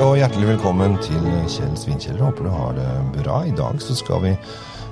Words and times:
og 0.00 0.16
hjertelig 0.16 0.46
velkommen 0.54 0.94
til 1.04 1.24
Kjell 1.50 1.74
Svinkjeller. 1.76 2.22
Håper 2.24 2.46
du 2.46 2.50
har 2.54 2.76
det 2.76 2.92
bra. 3.18 3.42
I 3.44 3.52
dag 3.52 3.80
så 3.84 3.92
skal 3.98 4.22
vi 4.22 4.30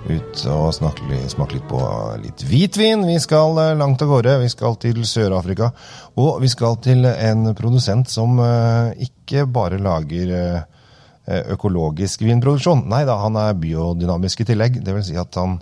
ut 0.09 0.43
og 0.53 0.75
litt- 1.09 1.31
smake 1.33 1.55
litt 1.55 1.69
på 1.69 1.81
litt 2.23 2.45
hvitvin. 2.45 3.07
Vi 3.07 3.17
skal 3.19 3.57
eh, 3.59 3.77
langt 3.77 4.03
av 4.03 4.09
gårde. 4.09 4.39
Vi 4.43 4.49
skal 4.53 4.77
til 4.77 5.01
Sør-Afrika. 5.05 5.71
Og 6.17 6.43
vi 6.43 6.49
skal 6.49 6.77
til 6.85 7.07
en 7.07 7.55
produsent 7.55 8.11
som 8.11 8.39
eh, 8.39 9.09
ikke 9.09 9.47
bare 9.47 9.81
lager 9.81 10.35
eh, 10.37 11.43
økologisk 11.55 12.21
vinproduksjon. 12.23 12.85
Nei 12.89 13.05
da, 13.09 13.17
han 13.23 13.37
er 13.37 13.57
biodynamisk 13.57 14.45
i 14.45 14.49
tillegg. 14.53 14.83
Det 14.85 14.93
vil 14.95 15.05
si 15.09 15.17
at 15.17 15.35
han 15.41 15.61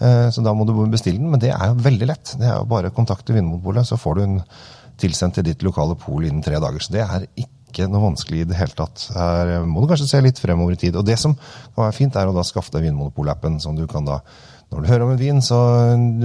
Eh, 0.02 0.28
Så 0.34 0.44
da 0.44 0.52
må 0.54 0.66
du 0.68 0.74
bestille 0.90 1.18
den, 1.18 1.30
men 1.30 1.40
det 1.40 1.52
er 1.54 1.72
jo 1.72 1.80
veldig 1.82 2.08
lett. 2.10 2.34
Det 2.38 2.48
er 2.48 2.58
jo 2.60 2.68
bare 2.70 2.90
å 2.92 2.96
kontakte 2.96 3.34
Vinmonopolet, 3.34 3.86
så 3.88 3.96
får 4.00 4.14
du 4.14 4.20
den 4.26 4.38
tilsendt 5.02 5.34
til 5.38 5.44
ditt 5.48 5.62
lokale 5.64 5.96
pol 5.98 6.24
innen 6.28 6.42
tre 6.44 6.60
dager. 6.60 6.78
Så 6.84 6.92
det 6.94 7.02
er 7.06 7.26
ikke 7.36 7.88
noe 7.88 8.04
vanskelig 8.10 8.42
i 8.42 8.48
det 8.50 8.58
hele 8.58 8.76
tatt. 8.76 9.08
Her 9.16 9.64
må 9.64 9.80
du 9.80 9.88
kanskje 9.90 10.10
se 10.10 10.20
litt 10.20 10.38
fremover 10.38 10.76
i 10.76 10.80
tid. 10.84 10.96
Og 11.00 11.06
det 11.08 11.18
som 11.18 11.34
kan 11.34 11.86
være 11.86 11.96
fint, 11.96 12.16
er 12.16 12.28
å 12.28 12.34
da 12.36 12.44
skaffe 12.44 12.70
deg 12.74 12.84
Vinmonopol-appen, 12.90 13.60
som 13.64 13.74
du 13.78 13.86
kan 13.90 14.04
da 14.04 14.20
når 14.72 14.82
du 14.82 14.88
hører 14.88 15.04
om 15.04 15.12
en 15.12 15.20
vin, 15.20 15.40
så 15.44 15.58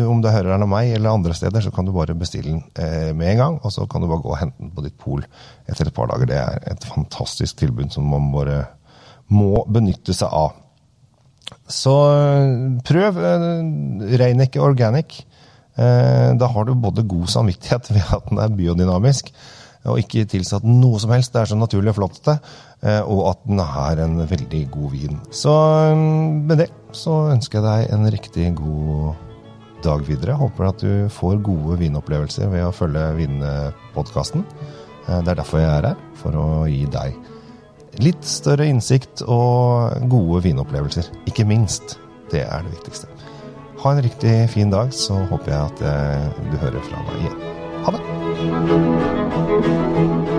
om 0.07 0.21
du 0.23 0.29
hører 0.31 0.53
den 0.53 0.63
av 0.63 0.71
meg 0.71 0.93
eller 0.95 1.11
andre 1.11 1.35
steder, 1.35 1.63
så 1.63 1.71
kan 1.75 1.87
du 1.87 1.91
bare 1.95 2.15
bestille 2.17 2.53
den 2.53 2.63
eh, 2.79 3.11
med 3.11 3.33
en 3.33 3.41
gang, 3.41 3.57
og 3.59 3.73
så 3.75 3.83
kan 3.91 4.03
du 4.03 4.07
bare 4.07 4.23
gå 4.23 4.31
og 4.31 4.39
hente 4.39 4.61
den 4.61 4.71
på 4.75 4.85
ditt 4.85 4.95
pol 5.01 5.25
etter 5.67 5.89
et 5.89 5.95
par 5.95 6.07
dager. 6.11 6.29
Det 6.29 6.39
er 6.39 6.63
et 6.71 6.87
fantastisk 6.87 7.59
tilbud 7.59 7.91
som 7.93 8.07
man 8.07 8.31
bare 8.31 8.61
må 9.35 9.65
benytte 9.67 10.15
seg 10.15 10.31
av. 10.31 10.55
Så 11.67 11.93
øh, 12.15 12.79
prøv 12.87 13.19
uh, 13.19 14.07
Reinekke 14.19 14.63
Organic. 14.63 15.21
Eh, 15.77 16.29
da 16.39 16.49
har 16.49 16.65
du 16.65 16.73
både 16.73 17.05
god 17.05 17.27
samvittighet 17.29 17.91
ved 17.95 18.13
at 18.15 18.31
den 18.31 18.41
er 18.41 18.55
biodynamisk, 18.55 19.29
og 19.87 19.99
ikke 20.01 20.25
tilsatt 20.29 20.65
noe 20.67 20.99
som 20.99 21.11
helst. 21.15 21.33
Det 21.33 21.41
er 21.41 21.51
så 21.51 21.57
naturlig 21.59 21.93
og 21.93 21.97
flott, 21.99 22.19
det. 22.25 22.37
eh, 22.83 23.01
og 23.03 23.23
at 23.31 23.45
den 23.47 23.59
er 23.63 24.03
en 24.05 24.17
veldig 24.29 24.63
god 24.73 24.91
vin. 24.91 25.19
Så 25.31 25.53
øh, 25.53 25.95
med 26.49 26.57
det 26.63 26.69
så 26.91 27.29
ønsker 27.33 27.59
jeg 27.61 27.67
deg 27.67 27.93
en 27.95 28.11
riktig 28.13 28.49
god 28.59 29.15
dag 29.85 30.01
videre. 30.07 30.33
Håper 30.39 30.67
at 30.71 30.81
du 30.81 31.07
får 31.13 31.39
gode 31.45 31.77
vinopplevelser 31.79 32.49
ved 32.49 32.65
å 32.65 32.73
følge 32.75 33.05
Vinpodkasten. 33.19 34.43
Eh, 35.07 35.21
Det 35.21 35.31
er 35.33 35.41
derfor 35.41 35.59
jeg 35.63 35.71
er 35.77 35.91
her, 35.93 35.97
for 36.19 36.35
å 36.35 36.47
gi 36.67 36.85
deg 36.91 37.15
litt 38.03 38.25
større 38.29 38.65
innsikt 38.69 39.23
og 39.25 39.95
gode 40.11 40.43
vinopplevelser. 40.45 41.07
Ikke 41.25 41.45
minst. 41.49 41.97
Det 42.29 42.43
er 42.43 42.61
det 42.65 42.75
viktigste. 42.75 43.07
Ha 43.81 43.91
en 43.93 44.01
riktig 44.03 44.49
fin 44.49 44.69
dag, 44.73 44.89
så 44.93 45.13
håper 45.29 45.53
jeg 45.53 45.61
at 45.71 45.81
eh, 45.85 46.41
du 46.51 46.57
hører 46.57 46.81
fra 46.89 47.05
meg 47.07 47.21
igjen. 47.21 47.39
Ha 47.85 47.93
det! 47.95 49.16
Música 49.57 50.36